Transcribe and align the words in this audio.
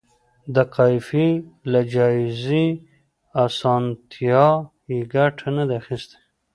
د 0.55 0.57
قافیې 0.75 1.29
له 1.71 1.81
جائزې 1.93 2.65
اسانتیا 3.45 4.45
یې 4.91 4.99
ګټه 5.13 5.47
نه 5.57 5.63
ده 5.69 5.73
اخیستې. 5.81 6.17